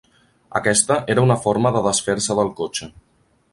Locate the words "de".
1.77-1.85